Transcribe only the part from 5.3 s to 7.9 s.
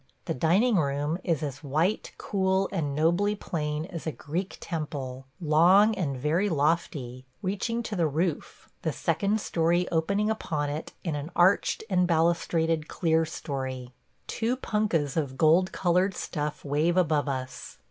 long and very lofty– reaching